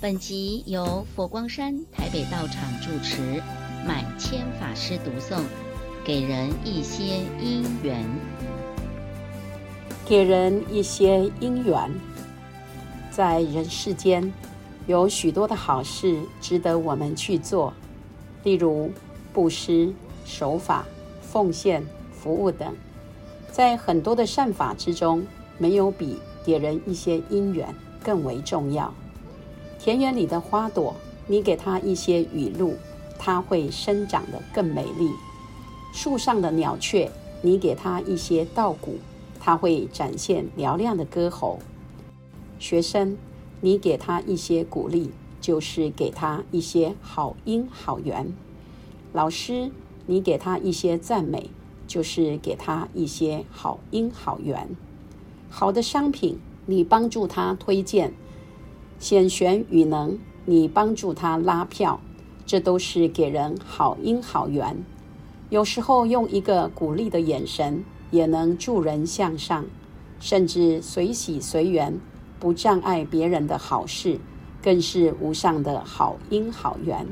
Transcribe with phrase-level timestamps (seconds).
[0.00, 3.42] 本集由佛光山台北道场住持
[3.84, 5.42] 满谦法师读诵，
[6.04, 8.06] 给人一些因缘，
[10.06, 11.90] 给人一些因缘，
[13.10, 14.32] 在人世间
[14.86, 17.74] 有许多的好事值得我们去做，
[18.44, 18.92] 例如
[19.32, 19.92] 布施、
[20.24, 20.86] 守法、
[21.20, 22.72] 奉献、服务等。
[23.50, 25.26] 在很多的善法之中，
[25.58, 28.94] 没有比给人一些因缘更为重要。
[29.78, 30.94] 田园里的花朵，
[31.28, 32.74] 你给它一些雨露，
[33.16, 35.08] 它会生长得更美丽；
[35.92, 37.10] 树上的鸟雀，
[37.42, 38.98] 你给它一些稻谷，
[39.38, 41.60] 它会展现嘹亮的歌喉。
[42.58, 43.16] 学生，
[43.60, 48.26] 你给他一些鼓励，就是给他一些好因好缘；
[49.12, 49.70] 老师，
[50.06, 51.50] 你给他一些赞美，
[51.86, 54.68] 就是给他一些好因好缘。
[55.48, 58.12] 好的商品，你帮助他推荐。
[58.98, 62.00] 显权与能，你帮助他拉票，
[62.44, 64.76] 这都是给人好因好缘。
[65.50, 69.64] 有时候用一个鼓励的眼神，也能助人向上，
[70.18, 71.98] 甚至随喜随缘，
[72.40, 74.18] 不障碍别人的好事，
[74.60, 77.06] 更是无上的好因好缘。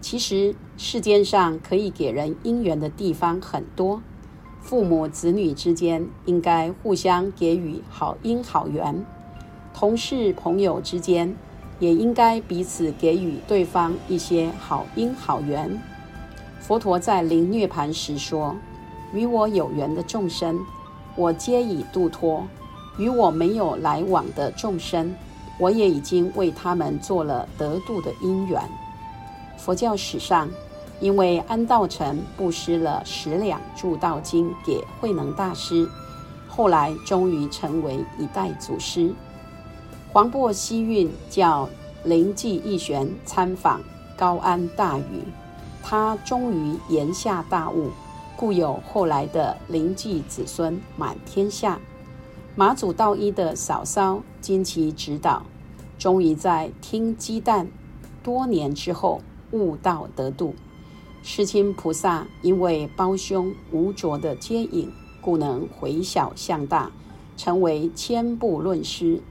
[0.00, 4.02] 其实世间上可以给人因缘的地方很多，
[4.60, 9.04] 父母子女之间应该互相给予好因好缘。
[9.74, 11.34] 同事朋友之间，
[11.78, 15.80] 也应该彼此给予对方一些好因好缘。
[16.60, 18.54] 佛陀在临涅槃时说
[19.12, 20.60] ：“与我有缘的众生，
[21.16, 22.46] 我皆已度脱；
[22.98, 25.12] 与我没有来往的众生，
[25.58, 28.62] 我也已经为他们做了得度的因缘。”
[29.58, 30.48] 佛教史上，
[31.00, 35.88] 因为安道成布施了十两助道金给慧能大师，
[36.48, 39.12] 后来终于成为一代祖师。
[40.12, 41.70] 黄檗西运叫
[42.04, 43.80] 灵济一玄参访
[44.14, 45.22] 高安大禹，
[45.82, 47.88] 他终于言下大悟，
[48.36, 51.80] 故有后来的灵济子孙满天下。
[52.54, 55.44] 马祖道一的嫂嫂经其指导，
[55.98, 57.68] 终于在听鸡蛋
[58.22, 59.22] 多年之后
[59.52, 60.54] 悟道得度。
[61.22, 66.90] 世亲菩萨因为胞兄无着的接引，故能回小向大，
[67.38, 69.22] 成为千部论师。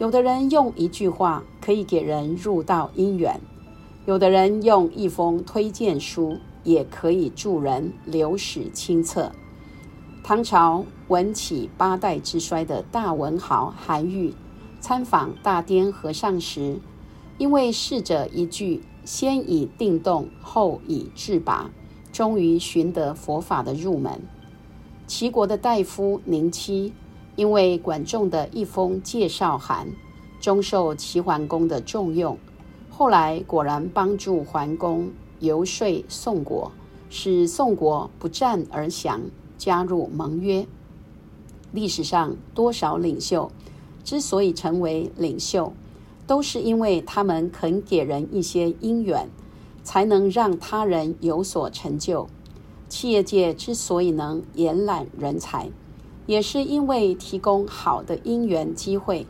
[0.00, 3.38] 有的人用一句话可以给人入道因缘，
[4.06, 9.30] 有的人用一封推荐书也可以助人流史清册。
[10.24, 14.32] 唐朝文起八代之衰的大文豪韩愈
[14.80, 16.78] 参访大颠和尚时，
[17.36, 21.70] 因为侍者一句“先以定动，后以致拔”，
[22.10, 24.18] 终于寻得佛法的入门。
[25.06, 26.94] 齐国的大夫宁戚。
[27.36, 29.88] 因为管仲的一封介绍函，
[30.40, 32.36] 终受齐桓公的重用。
[32.90, 36.70] 后来果然帮助桓公游说宋国，
[37.08, 39.20] 使宋国不战而降，
[39.56, 40.66] 加入盟约。
[41.72, 43.50] 历史上多少领袖
[44.02, 45.72] 之所以成为领袖，
[46.26, 49.28] 都是因为他们肯给人一些因缘，
[49.82, 52.28] 才能让他人有所成就。
[52.88, 55.70] 企业界之所以能延揽人才，
[56.30, 59.26] 也是因为提供好的因缘机会，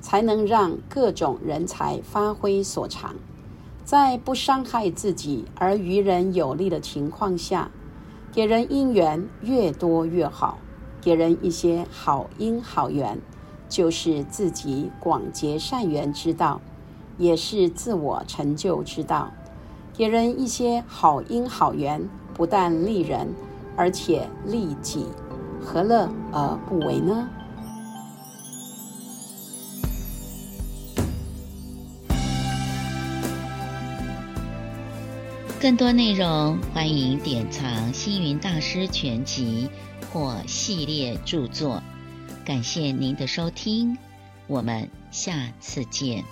[0.00, 3.16] 才能让各种人才发挥所长，
[3.84, 7.72] 在不伤害自己而于人有利的情况下，
[8.30, 10.58] 给人因缘越多越好。
[11.00, 13.20] 给人一些好因好缘，
[13.68, 16.60] 就是自己广结善缘之道，
[17.18, 19.32] 也是自我成就之道。
[19.92, 23.34] 给人一些好因好缘，不但利人，
[23.76, 25.06] 而且利己。
[25.64, 27.28] 何乐而不为呢？
[35.60, 39.70] 更多内容，欢迎典藏《星云大师全集》
[40.12, 41.82] 或系列著作。
[42.44, 43.96] 感谢您的收听，
[44.46, 46.22] 我们下次见。